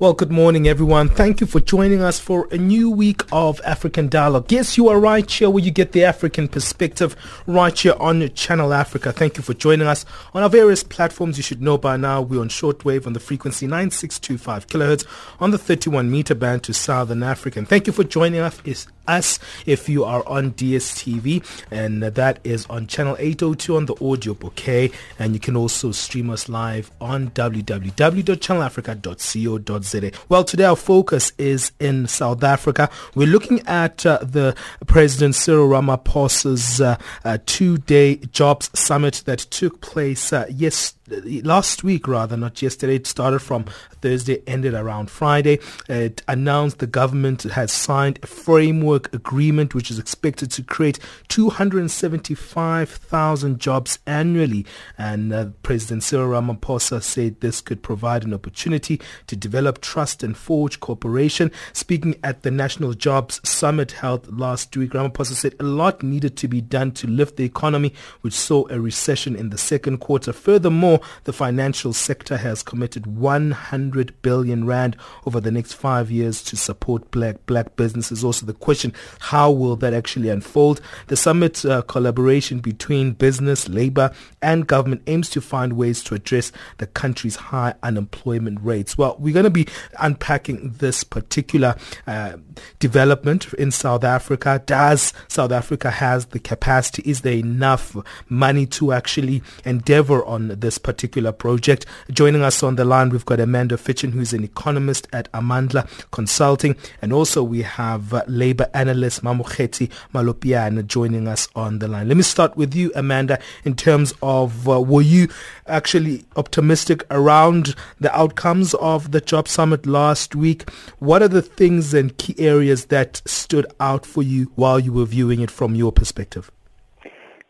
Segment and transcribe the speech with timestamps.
[0.00, 1.08] Well, good morning, everyone.
[1.08, 4.52] Thank you for joining us for a new week of African Dialogue.
[4.52, 7.16] Yes, you are right here where you get the African perspective
[7.48, 9.10] right here on Channel Africa.
[9.10, 10.04] Thank you for joining us
[10.34, 11.36] on our various platforms.
[11.36, 15.04] You should know by now we're on shortwave on the frequency 9625 kilohertz
[15.40, 17.58] on the 31 meter band to Southern Africa.
[17.58, 18.62] And thank you for joining us
[19.08, 24.34] us if you are on DSTV, and that is on channel 802 on the audio
[24.34, 24.90] bouquet.
[25.18, 30.10] And you can also stream us live on www.channelafrica.co.za.
[30.28, 32.90] Well, today our focus is in South Africa.
[33.14, 34.54] We're looking at uh, the
[34.86, 40.97] President Cyril Ramaphosa's uh, uh, two-day jobs summit that took place uh, yesterday
[41.44, 42.96] last week rather, not yesterday.
[42.96, 43.66] It started from
[44.00, 45.58] Thursday, ended around Friday.
[45.88, 53.58] It announced the government has signed a framework agreement which is expected to create 275,000
[53.58, 54.64] jobs annually.
[54.96, 60.36] And uh, President Cyril Ramaphosa said this could provide an opportunity to develop trust and
[60.36, 61.50] forge cooperation.
[61.72, 66.48] Speaking at the National Jobs Summit held last week, Ramaphosa said a lot needed to
[66.48, 70.32] be done to lift the economy, which saw a recession in the second quarter.
[70.32, 74.96] Furthermore, the financial sector has committed 100 billion rand
[75.26, 78.24] over the next five years to support black black businesses.
[78.24, 80.80] Also, the question: How will that actually unfold?
[81.08, 86.52] The summit uh, collaboration between business, labor, and government aims to find ways to address
[86.78, 88.96] the country's high unemployment rates.
[88.96, 89.66] Well, we're going to be
[90.00, 92.36] unpacking this particular uh,
[92.78, 94.62] development in South Africa.
[94.64, 97.02] Does South Africa has the capacity?
[97.04, 97.96] Is there enough
[98.28, 101.84] money to actually endeavor on this particular project?
[102.10, 106.76] Joining us on the line, we've got Amanda Fitchen, who's an economist at Amandla Consulting,
[107.02, 112.08] and also we have uh, labor analyst Mamokgethi Molopyane joining us on the line.
[112.08, 115.28] Let me start with you, Amanda, in terms of uh, were you
[115.66, 120.70] actually optimistic around the outcomes of the job summit last week?
[121.00, 125.04] What are the things and key areas that stood out for you while you were
[125.04, 126.50] viewing it from your perspective?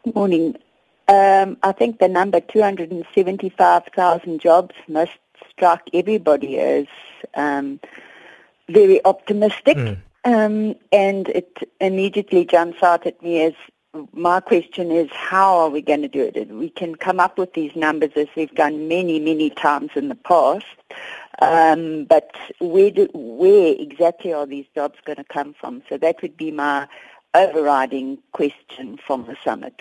[0.04, 0.56] Good morning.
[1.09, 5.13] Um, I think the number 275,000 jobs must
[5.51, 6.87] strike everybody as
[7.35, 7.81] um,
[8.69, 9.77] very optimistic.
[9.77, 9.99] Mm.
[10.25, 13.55] Um, and it immediately jumps out at me as
[14.13, 16.51] my question is how are we going to do it?
[16.51, 20.15] We can come up with these numbers as we've done many, many times in the
[20.15, 20.67] past,
[21.41, 25.83] um, but where, do, where exactly are these jobs going to come from?
[25.89, 26.87] So that would be my
[27.35, 29.81] overriding question from the summit.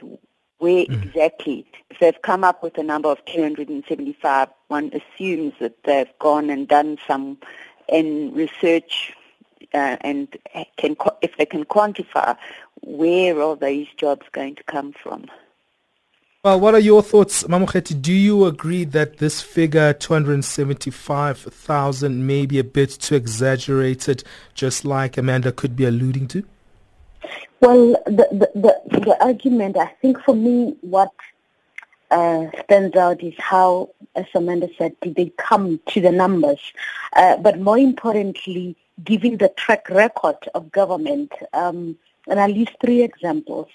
[0.59, 1.03] Where mm.
[1.03, 1.65] exactly?
[1.89, 6.67] If they've come up with a number of 275, one assumes that they've gone and
[6.67, 7.37] done some
[7.87, 9.13] in research
[9.73, 10.37] uh, and
[10.77, 12.37] can, if they can quantify
[12.81, 15.25] where are these jobs going to come from.
[16.43, 17.99] Well, what are your thoughts, Mamokgethi?
[18.01, 24.23] Do you agree that this figure, 275,000, may be a bit too exaggerated,
[24.53, 26.45] just like Amanda could be alluding to?
[27.59, 31.11] Well, the, the, the, the argument, I think for me, what
[32.11, 36.59] uh, stands out is how, as Amanda said, did they come to the numbers?
[37.13, 41.97] Uh, but more importantly, given the track record of government, um,
[42.27, 43.67] and I'll use three examples.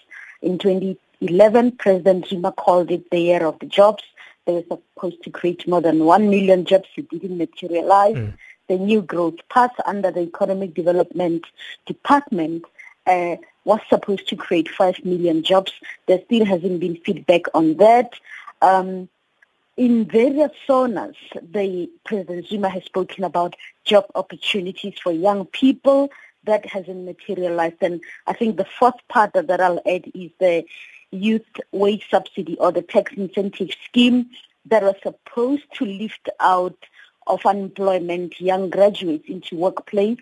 [0.42, 4.04] In 2011, President Zuma called it the year of the jobs.
[4.46, 6.88] They were supposed to create more than 1 million jobs.
[6.96, 8.16] It didn't materialize.
[8.16, 8.34] Mm.
[8.68, 11.44] The new growth path under the Economic Development
[11.86, 12.64] Department
[13.06, 15.72] uh, was supposed to create 5 million jobs.
[16.06, 18.12] There still hasn't been feedback on that.
[18.60, 19.08] Um,
[19.76, 26.10] in various SONAs, the President Zuma has spoken about job opportunities for young people.
[26.44, 27.76] That hasn't materialized.
[27.80, 30.64] And I think the fourth part that I'll add is the
[31.10, 34.30] youth wage subsidy or the tax incentive scheme
[34.66, 36.76] that was supposed to lift out
[37.26, 40.18] of unemployment young graduates into workplace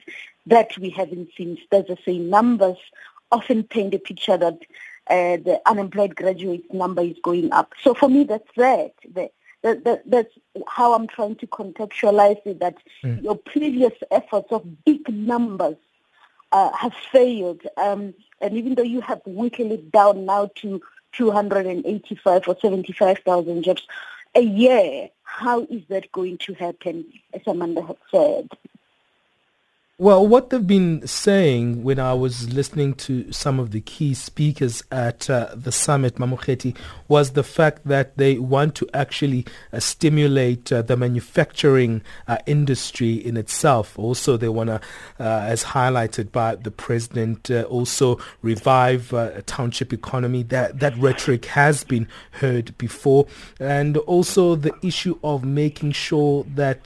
[0.46, 1.58] that we haven't seen.
[1.70, 2.78] There's the same numbers
[3.32, 4.58] often paint a picture that
[5.08, 7.72] uh, the unemployed graduate number is going up.
[7.82, 8.94] So for me, that's that.
[9.14, 9.32] that,
[9.84, 10.32] that that's
[10.68, 13.22] how I'm trying to contextualize it, that mm.
[13.22, 15.76] your previous efforts of big numbers
[16.52, 17.62] uh, have failed.
[17.76, 20.80] Um, and even though you have whittled it down now to
[21.12, 23.86] 285 or 75,000 jobs
[24.34, 27.04] a year, how is that going to happen,
[27.34, 28.48] as Amanda had said?
[30.00, 34.82] Well, what they've been saying when I was listening to some of the key speakers
[34.90, 36.74] at uh, the summit, Mamokgethi,
[37.06, 39.44] was the fact that they want to actually
[39.74, 43.98] uh, stimulate uh, the manufacturing uh, industry in itself.
[43.98, 44.80] Also, they want to,
[45.20, 50.44] uh, as highlighted by the president, uh, also revive a township economy.
[50.44, 53.26] That that rhetoric has been heard before,
[53.58, 56.84] and also the issue of making sure that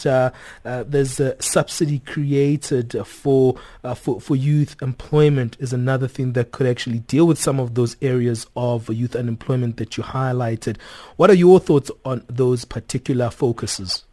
[0.64, 6.66] there's a subsidy created for, uh, for for youth employment is another thing that could
[6.66, 10.78] actually deal with some of those areas of youth unemployment that you highlighted.
[11.16, 14.04] What are your thoughts on those particular focuses?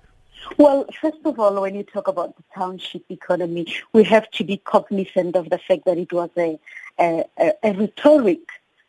[0.57, 4.57] Well, first of all, when you talk about the township economy, we have to be
[4.57, 6.59] cognizant of the fact that it was a,
[6.99, 7.25] a,
[7.63, 8.41] a rhetoric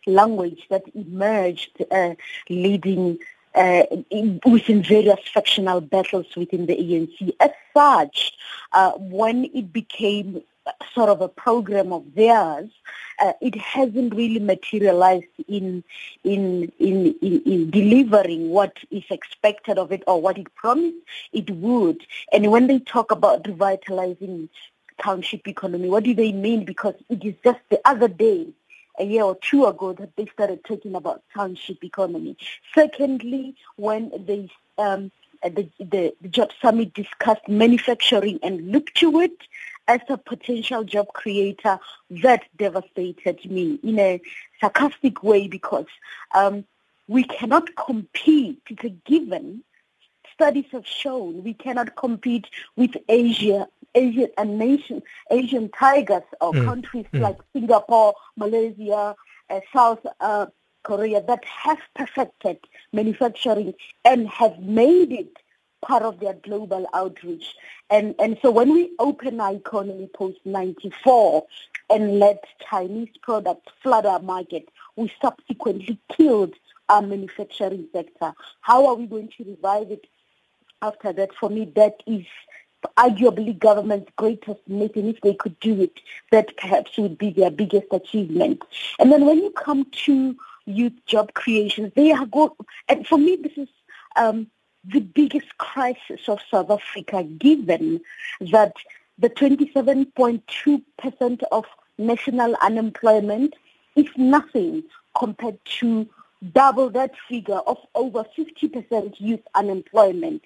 [0.06, 2.14] language that emerged uh,
[2.48, 3.18] leading
[3.54, 3.82] uh,
[4.46, 7.32] within various factional battles within the ANC.
[7.40, 8.32] As such,
[8.72, 10.42] uh, when it became
[10.94, 12.70] sort of a program of theirs,
[13.20, 15.82] uh, it hasn't really materialized in,
[16.24, 20.96] in, in, in, in delivering what is expected of it or what it promised
[21.32, 22.06] it would.
[22.32, 24.48] And when they talk about revitalizing
[25.02, 26.64] township economy, what do they mean?
[26.64, 28.46] Because it is just the other day
[28.98, 32.36] a year or two ago that they started talking about township economy.
[32.74, 34.48] Secondly, when they
[34.78, 35.10] um,
[35.42, 39.36] the, the, the job summit discussed manufacturing and looked to it
[39.88, 41.78] as a potential job creator,
[42.10, 44.20] that devastated me in a
[44.60, 45.86] sarcastic way because
[46.34, 46.64] um,
[47.08, 48.60] we cannot compete.
[48.70, 49.64] It's a given.
[50.32, 52.46] Studies have shown we cannot compete
[52.76, 56.64] with Asia Asian and nation, Asian tigers or mm.
[56.64, 57.20] countries mm.
[57.20, 59.14] like Singapore, Malaysia,
[59.50, 60.46] uh, South uh,
[60.82, 62.58] Korea that have perfected
[62.92, 63.74] manufacturing
[64.04, 65.36] and have made it
[65.82, 67.54] part of their global outreach.
[67.90, 71.42] And, and so when we open our economy post-94
[71.90, 76.54] and let Chinese products flood our market, we subsequently killed
[76.88, 78.32] our manufacturing sector.
[78.60, 80.06] How are we going to revive it
[80.80, 81.34] after that?
[81.34, 82.24] For me, that is
[82.96, 86.00] arguably government's greatest mission, if they could do it,
[86.30, 88.62] that perhaps would be their biggest achievement.
[88.98, 90.36] And then when you come to
[90.66, 92.56] youth job creation, they are go
[92.88, 93.68] and for me this is
[94.16, 94.46] um,
[94.84, 98.00] the biggest crisis of South Africa, given
[98.52, 98.74] that
[99.18, 101.64] the 27.2% of
[101.98, 103.54] national unemployment
[103.94, 104.82] is nothing
[105.16, 106.08] compared to
[106.52, 110.42] double that figure of over 50% youth unemployment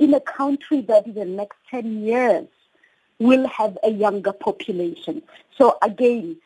[0.00, 2.48] in a country that in the next 10 years
[3.20, 5.22] will have a younger population.
[5.56, 6.36] So again,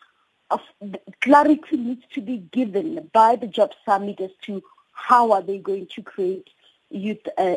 [1.23, 4.63] clarity needs to be given by the job summit as to
[4.93, 6.51] how are they going to create
[6.91, 7.57] youth uh,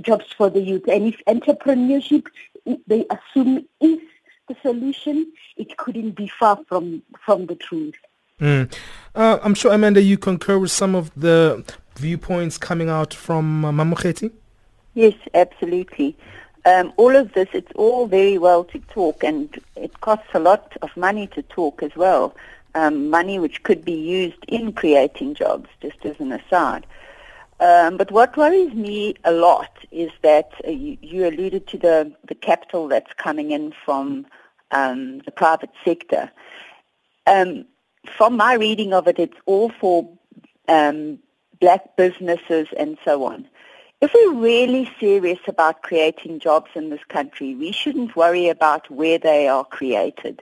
[0.00, 0.84] jobs for the youth.
[0.86, 2.26] And if entrepreneurship,
[2.86, 3.98] they assume is
[4.48, 7.94] the solution, it couldn't be far from, from the truth.
[8.40, 8.72] Mm.
[9.14, 11.64] Uh, I'm sure, Amanda, you concur with some of the
[11.96, 14.32] viewpoints coming out from uh, Mamokgethi?
[14.94, 16.16] Yes, absolutely.
[16.66, 20.76] Um, all of this, it's all very well to talk, and it costs a lot
[20.82, 22.34] of money to talk as well.
[22.74, 26.86] Um, money which could be used in creating jobs, just as an aside.
[27.60, 32.12] Um, but what worries me a lot is that uh, you, you, alluded to the,
[32.26, 34.26] the capital that's coming in from
[34.70, 36.30] um, the private sector.
[37.26, 37.66] Um,
[38.16, 40.08] from my reading of it, it's all for
[40.68, 41.18] um,
[41.60, 43.46] black businesses and so on.
[44.00, 49.18] If we're really serious about creating jobs in this country, we shouldn't worry about where
[49.18, 50.40] they are created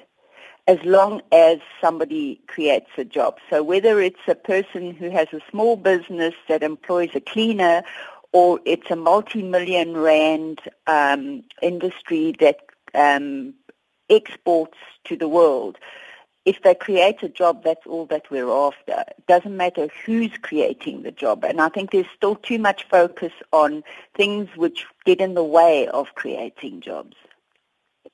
[0.69, 3.39] as long as somebody creates a job.
[3.51, 7.83] So whether it's a person who has a small business that employs a cleaner
[8.31, 12.59] or it's a multi-million rand um, industry that
[12.95, 13.55] um,
[14.09, 15.79] exports to the world,
[16.49, 19.05] if they create a job, that's all that we're after.
[19.07, 21.45] It doesn't matter who's creating the job.
[21.45, 25.89] And I think there's still too much focus on things which get in the way
[25.89, 27.17] of creating jobs.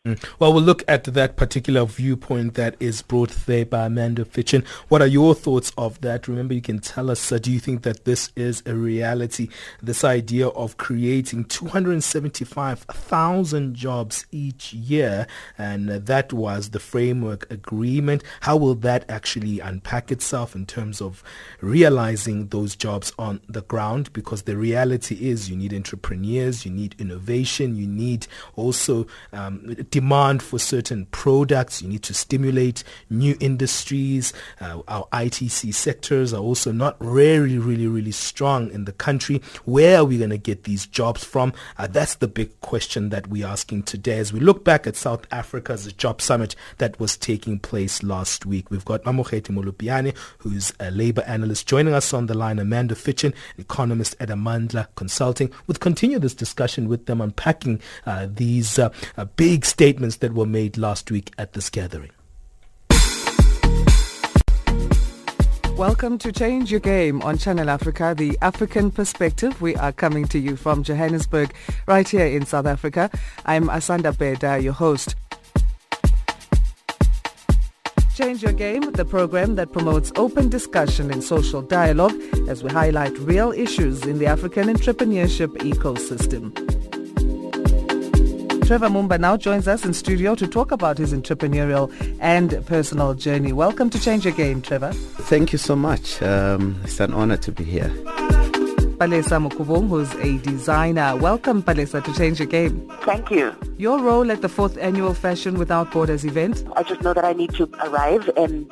[0.06, 0.23] Mm.
[0.38, 4.62] Well, we'll look at that particular viewpoint that is brought there by Amanda Fitchen.
[4.88, 6.28] What are your thoughts of that?
[6.28, 9.49] Remember, you can tell us, uh, do you think that this is a reality?
[9.82, 18.23] This idea of creating 275,000 jobs each year, and uh, that was the framework agreement.
[18.42, 21.25] How will that actually unpack itself in terms of
[21.62, 24.12] realizing those jobs on the ground?
[24.12, 30.42] Because the reality is you need entrepreneurs, you need innovation, you need also um, demand
[30.42, 31.80] for certain products.
[31.80, 34.32] You need to stimulate new industries.
[34.60, 39.40] Uh, our ITC sectors are also not really, really, really strong in the country.
[39.66, 41.52] Where are we going to get these jobs from?
[41.78, 45.32] Uh, that's the big question that we're asking today as we look back at South
[45.32, 48.72] Africa's job summit that was taking place last week.
[48.72, 52.58] We've got Mamokgethi Molopyane, who's a labor analyst, joining us on the line.
[52.58, 55.52] Amanda Fitchen, economist at Amandla Consulting.
[55.68, 60.46] We'll continue this discussion with them, unpacking uh, these uh, uh, big statements that were
[60.46, 62.10] made last week at this gathering.
[65.76, 69.60] Welcome to Change Your Game on Channel Africa, the African perspective.
[69.60, 71.52] We are coming to you from Johannesburg,
[71.86, 73.10] right here in South Africa.
[73.44, 75.16] I'm Asanda Beda, your host.
[78.14, 83.18] Change Your Game, the program that promotes open discussion and social dialogue as we highlight
[83.18, 86.83] real issues in the African entrepreneurship ecosystem.
[88.66, 93.52] Trevor Mumba now joins us in studio to talk about his entrepreneurial and personal journey.
[93.52, 94.92] Welcome to Change Your Game, Trevor.
[94.92, 96.23] Thank you so much.
[96.23, 97.90] Um, it's an honor to be here.
[98.97, 101.14] Palesa Mukubung, who's a designer.
[101.14, 102.90] Welcome, Palesa, to Change Your Game.
[103.02, 103.54] Thank you.
[103.76, 106.64] Your role at the fourth annual Fashion Without Borders event?
[106.75, 108.66] I just know that I need to arrive and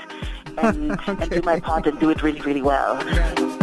[0.56, 1.12] and, okay.
[1.20, 2.96] and do my part and do it really, really well.
[3.08, 3.61] Yeah.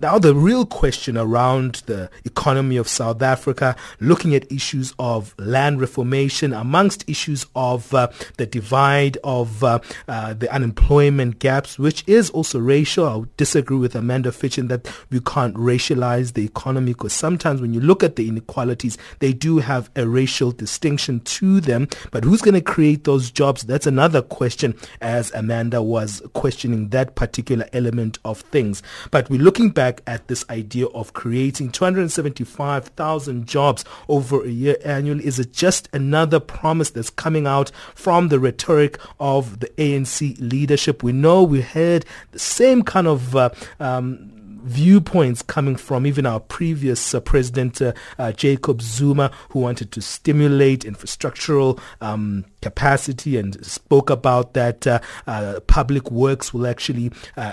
[0.00, 5.80] now the real question around the economy of South Africa, looking at issues of land
[5.80, 9.78] reformation, amongst issues of uh, the divide of uh,
[10.08, 13.06] uh the unemployment gaps, which is also racial.
[13.06, 17.80] I disagree with Amanda Fitchen that we can't racialize the economy because sometimes when you
[17.80, 21.79] look at the inequalities, they do have a racial distinction to them.
[22.10, 23.62] But who's going to create those jobs?
[23.62, 28.82] That's another question as Amanda was questioning that particular element of things.
[29.10, 35.26] But we're looking back at this idea of creating 275,000 jobs over a year annually.
[35.26, 41.02] Is it just another promise that's coming out from the rhetoric of the ANC leadership?
[41.02, 46.40] We know we heard the same kind of uh, um, viewpoints coming from even our
[46.40, 53.64] previous uh, president, uh, uh, Jacob Zuma, who wanted to stimulate infrastructural um, capacity and
[53.64, 57.52] spoke about that uh, uh, public works will actually uh,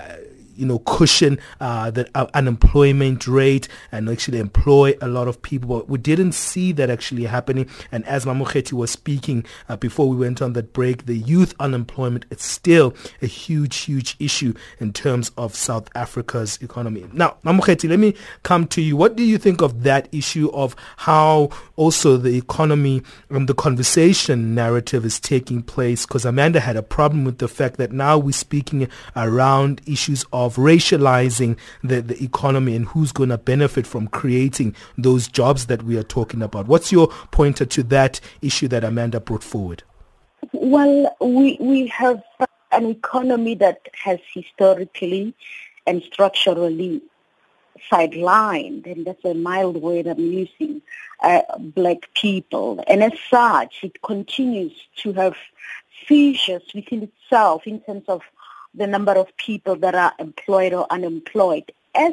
[0.58, 5.78] you know, cushion uh, the uh, unemployment rate and actually employ a lot of people.
[5.78, 7.68] But we didn't see that actually happening.
[7.92, 12.26] And as Mamokgethi was speaking uh, before we went on that break, the youth unemployment
[12.30, 17.06] is still a huge, huge issue in terms of South Africa's economy.
[17.12, 18.96] Now, Mamokgethi, let me come to you.
[18.96, 24.54] What do you think of that issue of how also the economy and the conversation
[24.54, 26.04] narrative is taking place?
[26.04, 30.47] Because Amanda had a problem with the fact that now we're speaking around issues of
[30.48, 35.82] of racializing the, the economy and who's going to benefit from creating those jobs that
[35.82, 36.66] we are talking about.
[36.66, 39.82] What's your pointer to that issue that Amanda brought forward?
[40.52, 42.22] Well, we, we have
[42.72, 45.34] an economy that has historically
[45.86, 47.02] and structurally
[47.92, 50.80] sidelined, and that's a mild word I'm using,
[51.22, 52.82] uh, black people.
[52.88, 55.36] And as such, it continues to have
[56.06, 58.22] fissures within itself in terms of
[58.78, 61.70] the number of people that are employed or unemployed.
[61.94, 62.12] As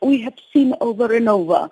[0.00, 1.70] we have seen over and over,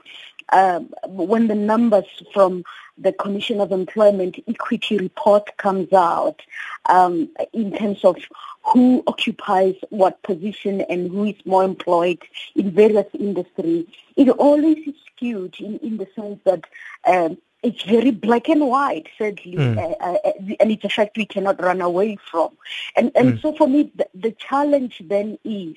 [0.53, 2.65] um, when the numbers from
[2.99, 6.43] the Commission of Employment Equity report comes out
[6.87, 8.17] um, in terms of
[8.63, 12.19] who occupies what position and who is more employed
[12.55, 13.87] in various industries,
[14.17, 16.65] it always is skewed in, in the sense that
[17.07, 19.79] um, it's very black and white, sadly, mm.
[19.79, 22.51] uh, uh, and it's a fact we cannot run away from.
[22.97, 23.43] And and mm.
[23.43, 25.77] so for me, the, the challenge then is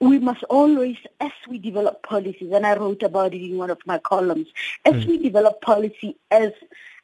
[0.00, 3.78] we must always, as we develop policies, and I wrote about it in one of
[3.84, 4.48] my columns,
[4.84, 5.06] as mm.
[5.06, 6.52] we develop policy as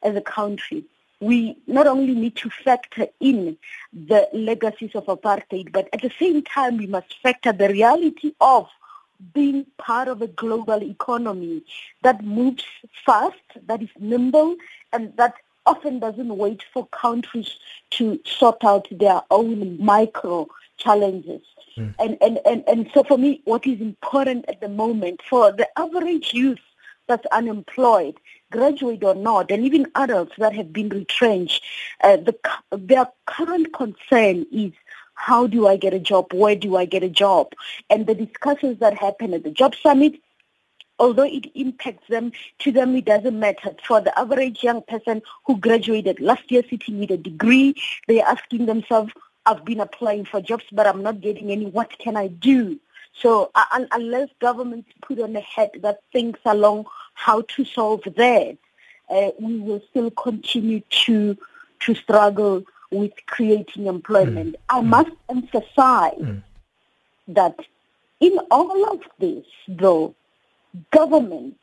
[0.03, 0.85] as a country,
[1.21, 3.57] we not only need to factor in
[3.93, 8.69] the legacies of apartheid, but at the same time we must factor the reality of
[9.33, 11.63] being part of a global economy
[12.03, 12.65] that moves
[13.05, 14.57] fast, that is nimble,
[14.93, 15.35] and that
[15.67, 17.59] often doesn't wait for countries
[17.91, 20.47] to sort out their own micro
[20.77, 21.43] challenges.
[21.77, 21.95] Mm.
[21.99, 25.69] And, and, and, and so for me, what is important at the moment for the
[25.79, 26.61] average youth
[27.09, 28.17] that's unemployed,
[28.51, 31.63] graduate or not, and even adults that have been retrenched,
[32.03, 32.37] uh, the,
[32.73, 34.73] their current concern is
[35.17, 36.33] how do I get a job?
[36.33, 37.53] Where do I get a job?
[37.91, 40.15] And the discussions that happen at the job summit,
[40.99, 43.75] although it impacts them, to them it doesn't matter.
[43.87, 47.75] For the average young person who graduated last year sitting with a degree,
[48.07, 49.13] they're asking themselves,
[49.47, 51.67] I've been applying for jobs, but I'm not getting any.
[51.67, 52.79] What can I do?
[53.21, 58.59] So uh, unless governments put on a head that thinks along how to solve that,
[59.09, 61.37] uh, we will still continue to
[61.81, 62.65] to struggle
[62.99, 64.57] with creating employment.
[64.57, 64.61] Mm.
[64.69, 64.87] I mm.
[64.87, 66.43] must emphasize mm.
[67.29, 67.59] that
[68.21, 70.15] in all of this, though,
[70.91, 71.59] government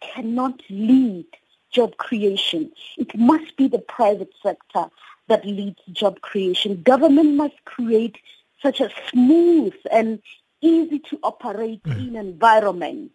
[0.00, 1.26] cannot lead
[1.70, 2.72] job creation.
[2.96, 4.86] It must be the private sector
[5.28, 6.82] that leads job creation.
[6.82, 8.16] Government must create
[8.62, 10.20] such a smooth and
[10.60, 12.08] easy to operate mm.
[12.08, 13.12] in environment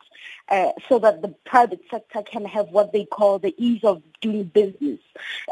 [0.50, 4.44] uh, so that the private sector can have what they call the ease of doing
[4.44, 5.00] business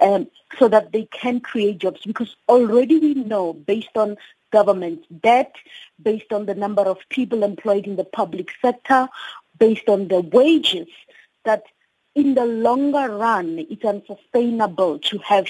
[0.02, 4.18] um, so that they can create jobs because already we know based on
[4.52, 5.56] government debt,
[6.02, 9.08] based on the number of people employed in the public sector,
[9.58, 10.88] based on the wages
[11.46, 11.64] that
[12.16, 15.48] in the longer run it's unsustainable to have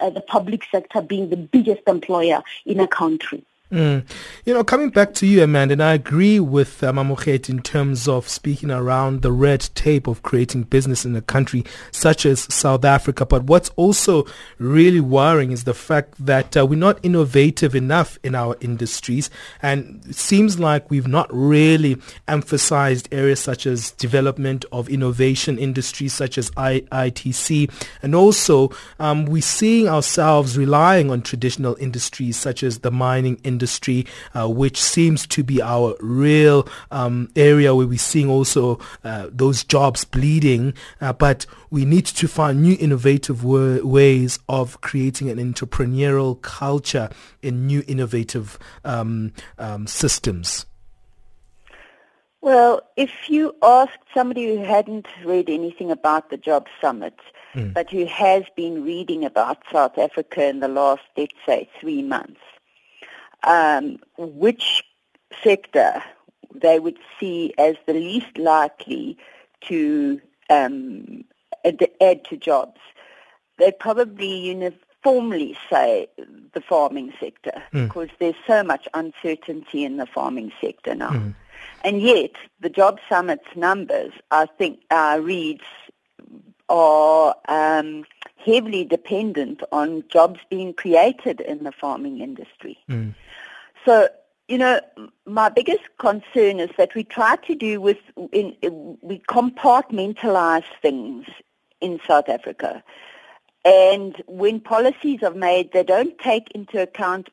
[0.00, 3.44] uh, the public sector being the biggest employer in a country.
[3.72, 4.04] Mm.
[4.44, 8.28] You know, coming back to you, Amanda, and I agree with uh, in terms of
[8.28, 13.24] speaking around the red tape of creating business in a country such as South Africa.
[13.24, 14.26] But what's also
[14.58, 19.30] really worrying is the fact that uh, we're not innovative enough in our industries.
[19.62, 21.96] And it seems like we've not really
[22.28, 27.70] emphasized areas such as development of innovation industries such as I- ITC.
[28.02, 33.61] And also, um, we're seeing ourselves relying on traditional industries such as the mining industry
[33.62, 34.04] industry,
[34.34, 39.62] uh, which seems to be our real um, area where we're seeing also uh, those
[39.62, 40.74] jobs bleeding.
[41.00, 47.08] Uh, but we need to find new innovative ways of creating an entrepreneurial culture
[47.40, 50.66] in new innovative um, um, systems.
[52.40, 57.14] Well, if you asked somebody who hadn't read anything about the Job Summit,
[57.54, 57.72] mm.
[57.72, 62.40] but who has been reading about South Africa in the last, let's say, three months,
[63.44, 64.84] um, which
[65.42, 66.02] sector
[66.54, 69.16] they would see as the least likely
[69.62, 71.24] to um,
[71.64, 72.80] add, add to jobs.
[73.58, 76.08] They'd probably uniformly say
[76.52, 77.86] the farming sector mm.
[77.86, 81.10] because there's so much uncertainty in the farming sector now.
[81.10, 81.34] Mm.
[81.84, 85.64] And yet, the Job Summit's numbers, I think, uh, reads
[86.68, 88.04] are um,
[88.44, 92.78] heavily dependent on jobs being created in the farming industry.
[92.88, 93.14] Mm.
[93.84, 94.08] So,
[94.48, 94.80] you know,
[95.26, 97.98] my biggest concern is that we try to do with,
[98.32, 101.26] in, in, we compartmentalize things
[101.80, 102.82] in South Africa.
[103.64, 107.30] And when policies are made, they don't take into account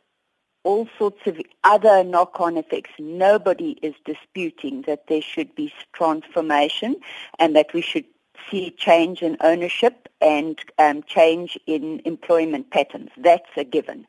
[0.64, 2.92] all sorts of other knock-on effects.
[3.00, 6.96] Nobody is disputing that there should be transformation
[7.40, 8.06] and that we should
[8.50, 13.10] see change in ownership and um, change in employment patterns.
[13.18, 14.06] That's a given.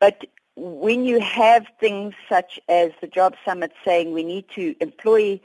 [0.00, 5.40] But when you have things such as the Job Summit saying we need to employ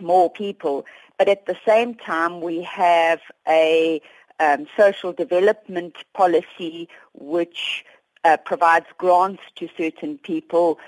[0.00, 0.86] more people,
[1.18, 4.00] but at the same time we have a
[4.40, 7.84] um, social development policy which
[8.24, 10.78] uh, provides grants to certain people.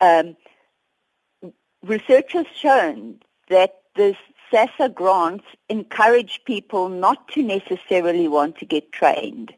[0.00, 0.36] Um,
[1.82, 4.16] research has shown that the
[4.52, 9.52] SASSA grants encourage people not to necessarily want to get trained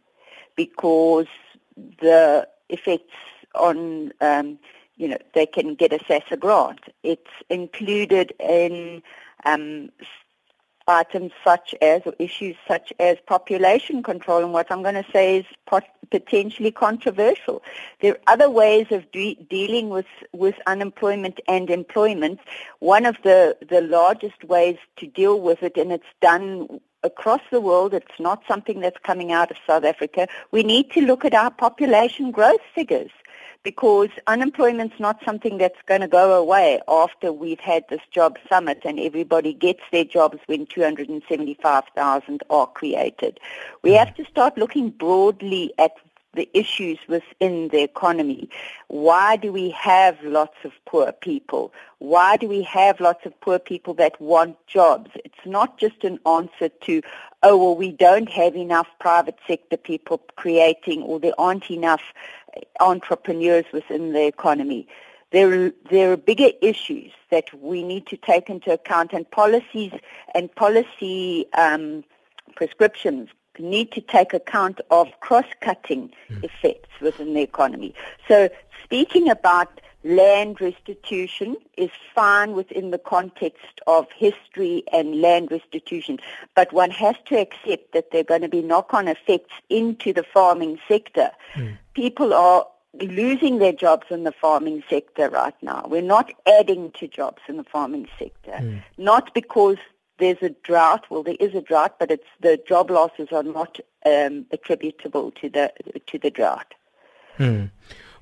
[0.57, 1.27] because
[2.01, 3.15] the effects
[3.55, 4.59] on, um,
[4.97, 6.81] you know, they can get a SASSA grant.
[7.03, 9.03] It's included in
[9.45, 9.91] um,
[10.89, 15.39] items such as, or issues such as population control, and what I'm going to say
[15.39, 17.63] is pot- potentially controversial.
[18.01, 22.41] There are other ways of de- dealing with, with unemployment and employment.
[22.79, 27.61] One of the, the largest ways to deal with it, and it's done across the
[27.61, 27.95] world.
[27.95, 30.29] It's not something that's coming out of South Africa.
[30.51, 33.11] We need to look at our population growth figures
[33.67, 38.83] because unemployment's not something that's going to go away after we've had this job summit
[38.85, 43.41] and everybody gets their jobs when 275,000 are created.
[43.83, 45.97] We have to start looking broadly at
[46.37, 48.49] the issues within the economy.
[48.89, 51.73] Why do we have lots of poor people?
[51.99, 55.11] Why do we have lots of poor people that want jobs?
[55.25, 57.03] It's not just an answer to,
[57.43, 62.03] oh, well, we don't have enough private sector people creating or there aren't enough
[62.81, 64.87] entrepreneurs within the economy.
[65.33, 69.93] There, there are bigger issues that we need to take into account and policies
[70.35, 72.05] and policy um,
[72.55, 76.45] prescriptions need to take account of cross-cutting mm.
[76.45, 77.95] effects within the economy.
[78.29, 78.49] So
[78.85, 86.19] speaking about land restitution is fine within the context of history and land restitution,
[86.55, 90.23] but one has to accept that there are going to be knock-on effects into the
[90.23, 91.31] farming sector.
[91.55, 91.77] Mm.
[91.95, 92.67] People are
[93.01, 95.87] losing their jobs in the farming sector right now.
[95.89, 98.83] We're not adding to jobs in the farming sector, mm.
[98.97, 99.79] not because
[100.19, 101.07] there's a drought.
[101.11, 105.49] Well, there is a drought, but it's the job losses are not um, attributable to
[105.49, 105.73] the
[106.07, 106.75] to the drought.
[107.37, 107.67] Hmm.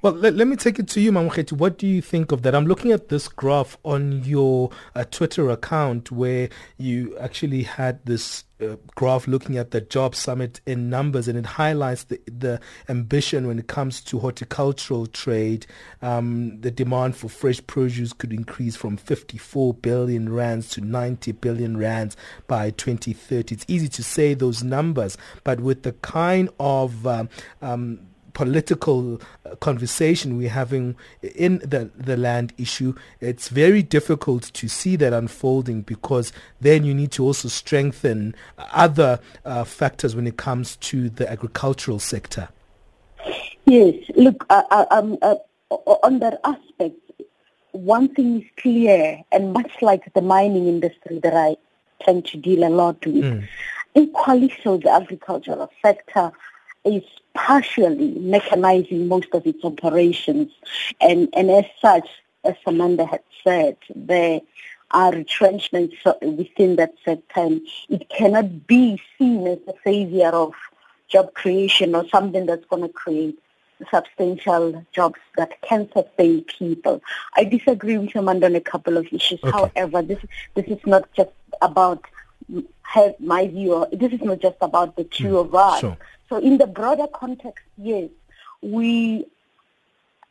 [0.04, 1.52] Well, let, let, me take it to you, Mamokgethi.
[1.52, 2.54] What do you think of that?
[2.54, 8.44] I'm looking at this graph on your uh, Twitter account where you actually had this
[8.60, 13.46] uh, graph looking at the job summit in numbers and it highlights the, the ambition
[13.46, 15.66] when it comes to horticultural trade.
[16.02, 21.78] Um, the demand for fresh produce could increase from 54 billion rands to 90 billion
[21.78, 22.14] rands
[22.46, 23.54] by 2030.
[23.54, 27.30] It's easy to say those numbers, but with the kind of um,
[27.62, 28.00] um,
[28.34, 34.96] political uh, conversation we're having in the, the land issue, it's very difficult to see
[34.96, 40.76] that unfolding because then you need to also strengthen other uh, factors when it comes
[40.76, 42.48] to the agricultural sector.
[43.64, 45.36] Yes, look, uh, uh um, uh,
[45.70, 46.96] on that aspect,
[47.72, 51.56] one thing is clear, and much like the mining industry that I
[52.04, 53.48] tend to deal a lot with, mm.
[53.94, 56.30] equally so the agricultural sector
[56.84, 57.02] is
[57.34, 60.50] partially mechanizing most of its operations.
[61.00, 62.08] And, and as such,
[62.44, 64.40] as Amanda had said, there
[64.90, 70.52] are retrenchments within that sector and it cannot be seen as a savior of
[71.08, 73.38] job creation or something that's going to create
[73.90, 77.02] substantial jobs that can sustain people.
[77.34, 79.40] I disagree with Amanda on a couple of issues.
[79.42, 79.50] Okay.
[79.50, 80.18] However, this
[80.54, 82.04] this is not just about
[82.82, 83.86] have my view.
[83.92, 85.80] This is not just about the two mm, of us.
[85.80, 85.96] Sure.
[86.28, 88.10] So in the broader context, yes,
[88.62, 89.26] we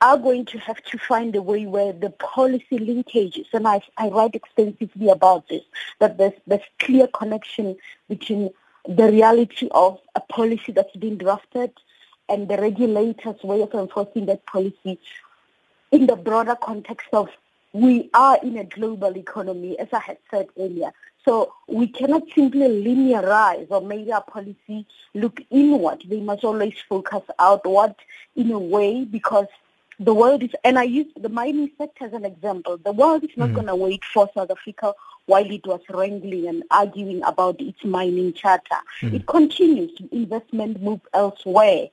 [0.01, 4.10] are going to have to find a way where the policy linkages, and I, I
[4.10, 5.63] write extensively about this,
[5.99, 7.77] that there's, there's clear connection
[8.10, 8.49] between
[8.88, 11.71] the reality of a policy that's been drafted
[12.27, 14.99] and the regulator's way of enforcing that policy
[15.91, 17.29] in the broader context of
[17.71, 20.91] we are in a global economy, as I had said earlier.
[21.25, 26.03] So we cannot simply linearize or make our policy look inward.
[26.07, 27.95] They must always focus outward
[28.36, 29.47] in a way because
[29.99, 32.77] the world is, and I use the mining sector as an example.
[32.77, 33.55] The world is not mm.
[33.55, 34.93] going to wait for South Africa
[35.27, 38.81] while it was wrangling and arguing about its mining charter.
[39.01, 39.13] Mm.
[39.13, 39.93] It continues.
[39.95, 41.88] To investment move elsewhere.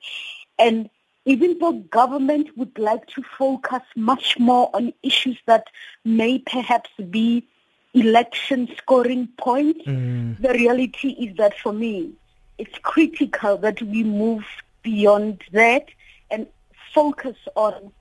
[0.59, 0.89] And
[1.25, 5.67] even though government would like to focus much more on issues that
[6.03, 7.47] may perhaps be
[7.93, 9.85] election scoring points.
[9.85, 10.41] Mm.
[10.41, 12.11] The reality is that for me,
[12.57, 14.43] it's critical that we move
[14.83, 15.85] beyond that
[16.29, 16.47] and
[16.93, 17.91] focus on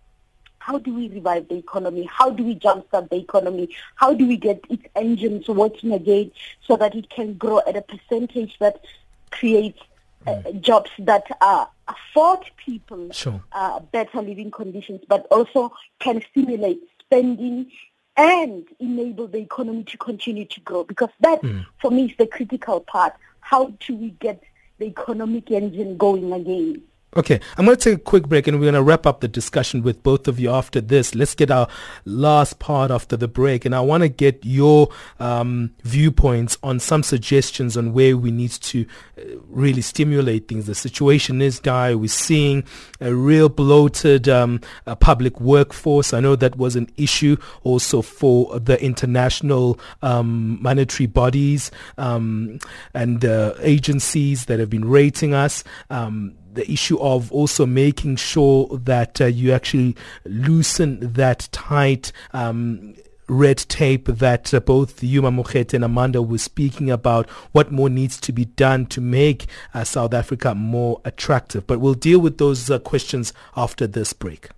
[0.58, 2.08] how do we revive the economy?
[2.12, 3.74] How do we jumpstart the economy?
[3.96, 6.30] How do we get its engines working again
[6.66, 8.84] so that it can grow at a percentage that
[9.30, 9.80] creates
[10.26, 10.60] uh, mm.
[10.60, 13.42] jobs that uh, afford people sure.
[13.52, 17.70] uh, better living conditions, but also can stimulate spending
[18.16, 21.64] and enable the economy to continue to grow because that mm.
[21.80, 23.14] for me is the critical part.
[23.40, 24.42] How do we get
[24.78, 26.82] the economic engine going again?
[27.16, 29.26] Okay, I'm going to take a quick break and we're going to wrap up the
[29.26, 31.12] discussion with both of you after this.
[31.12, 31.66] Let's get our
[32.04, 37.02] last part after the break and I want to get your um, viewpoints on some
[37.02, 38.86] suggestions on where we need to
[39.18, 40.66] uh, really stimulate things.
[40.66, 41.98] The situation is dire.
[41.98, 42.62] We're seeing
[43.00, 44.60] a real bloated um,
[45.00, 46.14] public workforce.
[46.14, 52.60] I know that was an issue also for the international um, monetary bodies um,
[52.94, 55.64] and uh, agencies that have been rating us.
[55.90, 62.94] Um, the issue of also making sure that uh, you actually loosen that tight um,
[63.30, 68.20] red tape that uh, both Yuma Mamokgethi and Amanda were speaking about, what more needs
[68.20, 71.66] to be done to make uh, South Africa more attractive.
[71.66, 74.48] But we'll deal with those uh, questions after this break.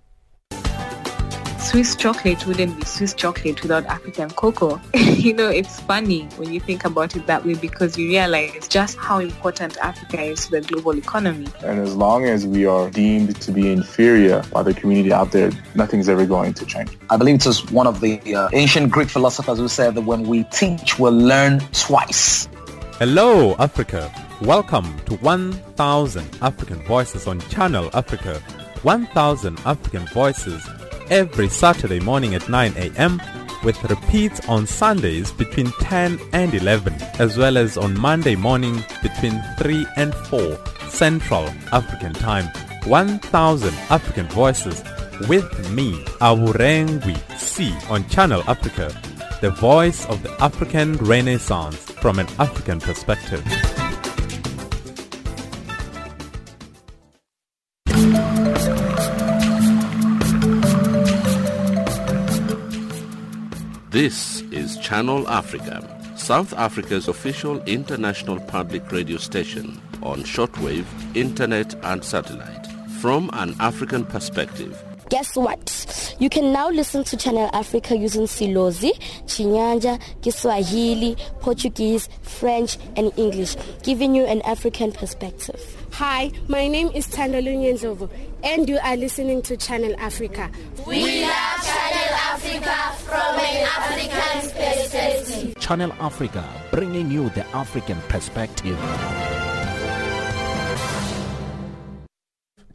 [1.63, 4.81] Swiss chocolate wouldn't be Swiss chocolate without African cocoa.
[4.93, 8.97] you know, it's funny when you think about it that way because you realize just
[8.97, 11.47] how important Africa is to the global economy.
[11.63, 15.51] And as long as we are deemed to be inferior by the community out there,
[15.73, 16.97] nothing's ever going to change.
[17.09, 20.23] I believe it was one of the uh, ancient Greek philosophers who said that when
[20.23, 22.49] we teach, we'll learn twice.
[22.99, 24.11] Hello, Africa.
[24.41, 28.41] Welcome to 1000 African Voices on Channel Africa.
[28.81, 30.67] 1000 African Voices
[31.09, 33.21] every Saturday morning at 9 a.m.
[33.63, 39.41] with repeats on Sundays between 10 and 11 as well as on Monday morning between
[39.57, 42.47] 3 and 4 Central African Time.
[42.85, 44.83] 1000 African Voices
[45.27, 48.93] with me, Awurengwi C on Channel Africa,
[49.41, 53.43] the voice of the African Renaissance from an African perspective.
[64.03, 65.79] This is Channel Africa,
[66.17, 70.83] South Africa's official international public radio station on shortwave,
[71.15, 72.67] internet and satellite.
[72.99, 76.15] From an African perspective, guess what?
[76.19, 78.91] You can now listen to Channel Africa using Silozi,
[79.25, 85.61] Chinyanja, Kiswahili, Portuguese, French, and English, giving you an African perspective.
[85.93, 88.09] Hi, my name is Tandalunye Ndlovu,
[88.43, 90.51] and you are listening to Channel Africa.
[90.85, 91.62] We love Channel
[92.55, 95.55] Africa from an African perspective.
[95.59, 98.77] Channel Africa, bringing you the African perspective.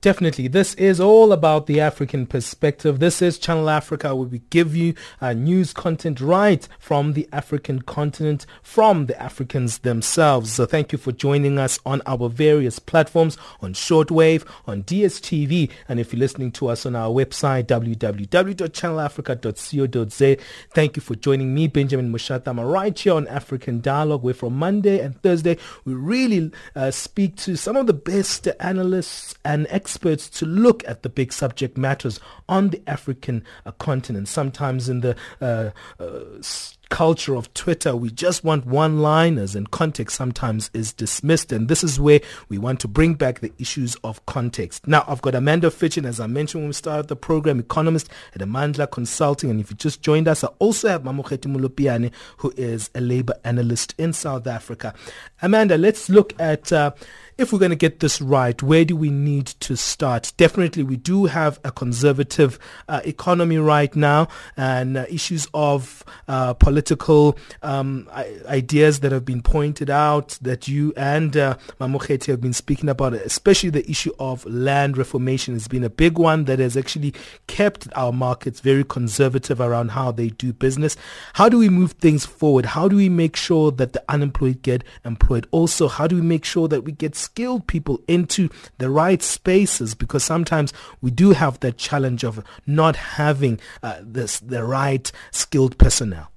[0.00, 0.46] Definitely.
[0.46, 3.00] This is all about the African perspective.
[3.00, 7.82] This is Channel Africa where we give you uh, news content right from the African
[7.82, 10.52] continent, from the Africans themselves.
[10.52, 15.98] So thank you for joining us on our various platforms, on shortwave, on DSTV, and
[15.98, 20.36] if you're listening to us on our website, www.channelafrica.co.za.
[20.74, 25.00] Thank you for joining me, Benjamin Mushatama, right here on African Dialogue, where from Monday
[25.00, 30.28] and Thursday, we really uh, speak to some of the best analysts and experts experts
[30.28, 34.28] to look at the big subject matters on the African uh, continent.
[34.28, 36.42] Sometimes in the uh, uh,
[36.90, 41.52] culture of Twitter, we just want one-liners and context sometimes is dismissed.
[41.52, 42.20] And this is where
[42.50, 44.86] we want to bring back the issues of context.
[44.86, 48.42] Now, I've got Amanda Fitchen, as I mentioned when we started the program, economist at
[48.42, 49.48] Amandla Consulting.
[49.48, 53.36] And if you just joined us, I also have Mamokgethi Molopyane, who is a labor
[53.42, 54.92] analyst in South Africa.
[55.40, 56.70] Amanda, let's look at...
[56.74, 56.90] Uh,
[57.38, 60.32] if we're going to get this right, where do we need to start?
[60.36, 66.54] Definitely, we do have a conservative uh, economy right now and uh, issues of uh,
[66.54, 68.08] political um,
[68.46, 73.14] ideas that have been pointed out that you and uh, Mamokgethi have been speaking about,
[73.14, 77.14] especially the issue of land reformation has been a big one that has actually
[77.46, 80.96] kept our markets very conservative around how they do business.
[81.34, 82.66] How do we move things forward?
[82.66, 85.46] How do we make sure that the unemployed get employed?
[85.52, 89.94] Also, how do we make sure that we get skilled people into the right spaces
[89.94, 95.76] because sometimes we do have that challenge of not having uh, this the right skilled
[95.78, 96.30] personnel.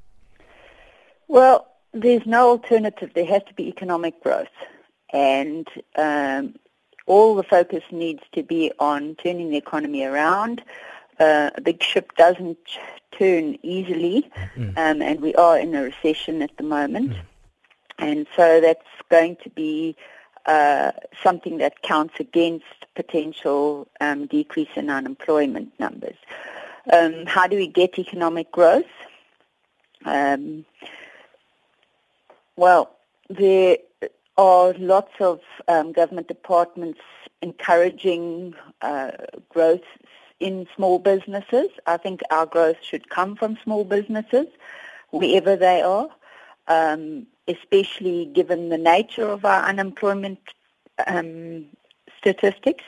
[1.27, 3.11] Well, there's no alternative.
[3.15, 4.55] There has to be economic growth,
[5.13, 5.65] and
[5.97, 6.55] um,
[7.05, 10.61] all the focus needs to be on turning the economy around.
[11.19, 12.57] Uh, a big ship doesn't
[13.17, 14.77] turn easily, mm.
[14.77, 17.11] um, and we are in a recession at the moment.
[17.11, 17.21] Mm.
[17.99, 19.95] And so that's going to be
[20.45, 20.91] uh,
[21.23, 26.17] something that counts against potential um, decrease in unemployment numbers.
[26.91, 28.85] Um, how do we get economic growth?
[30.05, 30.65] Um,
[32.55, 32.95] well,
[33.29, 33.77] there
[34.37, 36.99] are lots of um, government departments
[37.41, 39.11] encouraging uh,
[39.49, 39.81] growth
[40.39, 41.69] in small businesses.
[41.85, 44.47] I think our growth should come from small businesses,
[45.11, 46.09] wherever they are.
[46.67, 50.39] Um, especially given the nature of our unemployment
[51.07, 51.65] um,
[52.17, 52.83] statistics.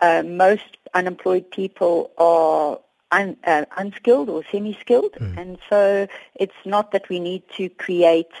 [0.00, 2.80] Uh, most unemployed people are
[3.12, 5.36] un, uh, unskilled or semi-skilled, mm.
[5.38, 8.32] and so it's not that we need to create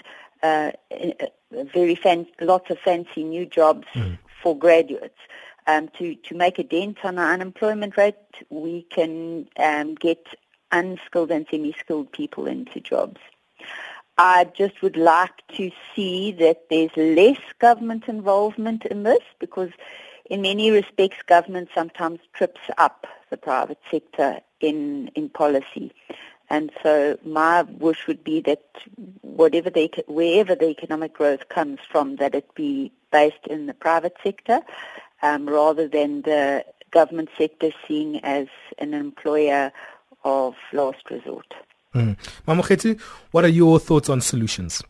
[0.42, 0.72] uh,
[1.50, 4.18] very fan- lots of fancy new jobs mm.
[4.42, 5.18] for graduates.
[5.66, 8.16] Um, to, to make a dent on our unemployment rate,
[8.50, 10.26] we can um, get
[10.72, 13.18] unskilled and semi-skilled people into jobs.
[14.16, 19.70] I just would like to see that there's less government involvement in this because
[20.26, 25.92] in many respects government sometimes trips up the private sector in, in policy.
[26.48, 28.62] And so my wish would be that
[29.22, 34.16] whatever the, wherever the economic growth comes from, that it be based in the private
[34.22, 34.60] sector
[35.22, 38.46] um, rather than the government sector seen as
[38.78, 39.72] an employer
[40.22, 41.52] of last resort.
[41.94, 42.16] Mm.
[42.46, 42.98] Mamokgethi,
[43.30, 44.82] what are your thoughts on solutions?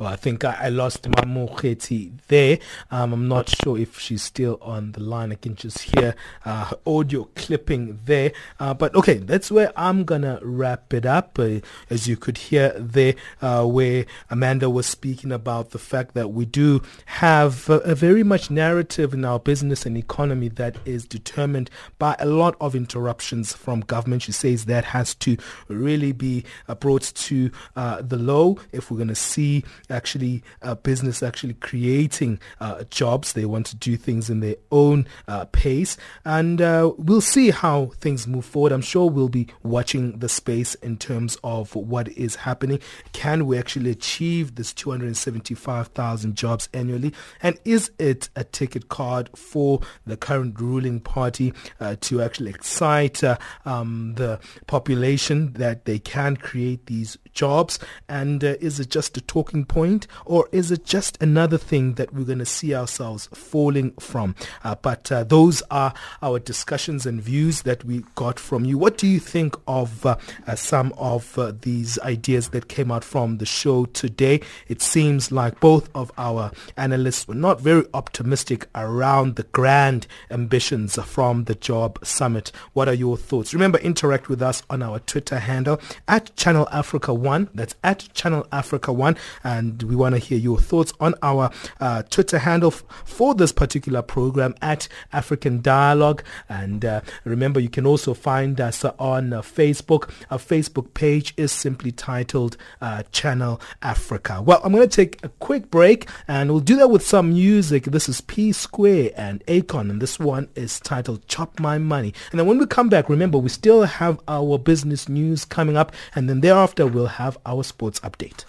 [0.00, 2.58] Well, I think I, I lost Mamokgethi there.
[2.90, 5.30] Um, I'm not sure if she's still on the line.
[5.30, 6.14] I can just hear
[6.46, 8.32] uh, audio clipping there.
[8.58, 11.38] Uh, but okay, that's where I'm going to wrap it up.
[11.38, 11.60] Uh,
[11.90, 16.46] as you could hear there, uh, where Amanda was speaking about the fact that we
[16.46, 21.68] do have a, a very much narrative in our business and economy that is determined
[21.98, 24.22] by a lot of interruptions from government.
[24.22, 25.36] She says that has to
[25.68, 30.76] really be uh, brought to uh, the low if we're going to see actually a
[30.76, 33.32] business actually creating uh, jobs.
[33.32, 35.96] They want to do things in their own uh, pace.
[36.24, 38.72] And uh, we'll see how things move forward.
[38.72, 42.80] I'm sure we'll be watching the space in terms of what is happening.
[43.12, 47.12] Can we actually achieve this 275,000 jobs annually?
[47.42, 53.22] And is it a ticket card for the current ruling party uh, to actually excite
[53.24, 57.78] uh, um, the population that they can create these jobs?
[58.08, 59.79] And uh, is it just a talking point?
[59.80, 64.34] Point, or is it just another thing that we're going to see ourselves falling from?
[64.62, 68.76] Uh, but uh, those are our discussions and views that we got from you.
[68.76, 70.16] What do you think of uh,
[70.46, 74.42] uh some of uh, these ideas that came out from the show today?
[74.68, 80.96] It seems like both of our analysts were not very optimistic around the grand ambitions
[81.02, 82.52] from the job summit.
[82.74, 83.54] What are your thoughts?
[83.54, 87.48] Remember, interact with us on our Twitter handle at Channel Africa One.
[87.54, 89.16] That's at Channel Africa One.
[89.42, 93.34] And and we want to hear your thoughts on our uh, Twitter handle f- for
[93.34, 96.22] this particular program at African Dialogue.
[96.48, 100.10] And uh, remember, you can also find us on uh, Facebook.
[100.30, 104.42] Our Facebook page is simply titled uh, Channel Africa.
[104.42, 107.84] Well, I'm going to take a quick break and we'll do that with some music.
[107.84, 112.12] This is P Square and Akon, and this one is titled Chop My Money.
[112.30, 115.92] And then when we come back, remember, we still have our business news coming up,
[116.14, 118.44] and then thereafter, we'll have our sports update.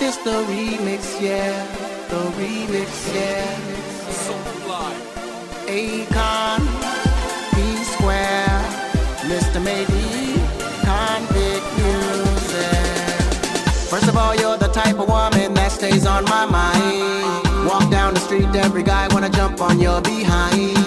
[0.00, 1.66] It's the remix, yeah.
[2.08, 3.44] The remix, yeah.
[4.10, 4.32] So.
[5.66, 6.60] Akon,
[7.52, 8.62] P Square,
[9.26, 9.60] Mr.
[9.62, 10.38] Maybe,
[10.86, 12.88] Konvict Muzik.
[13.90, 17.66] First of all, you're the type of woman that stays on my mind.
[17.66, 20.78] Walk down the street, every guy wanna jump on your behind.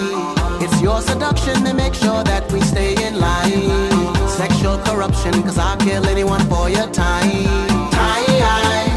[0.62, 4.28] It's your seduction that makes sure that we stay in line.
[4.28, 7.44] Sexual corruption, cause I'll kill anyone for your time.
[7.92, 8.91] Tie,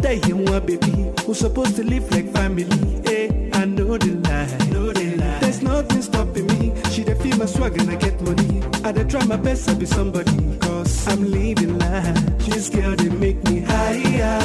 [0.00, 1.12] baby.
[1.26, 2.64] Who's supposed to live like family?
[3.04, 4.46] Hey, eh, I know the lie.
[4.70, 4.92] The.
[5.40, 6.72] There's nothing stopping me.
[6.90, 8.62] She dey feel my swag and I get money.
[8.84, 10.56] I dey try my best to be somebody.
[10.58, 12.14] Cause I'm living life.
[12.38, 14.40] This girl, they make me higher,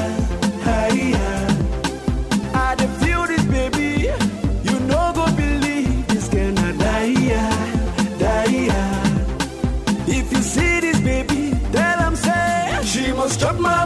[0.63, 1.47] higher.
[2.53, 4.11] I dey feel this, baby.
[4.63, 7.13] You know, go believe this girl not die,
[8.19, 8.69] die.
[10.07, 13.85] If you see this, baby, tell I'm say she must chop my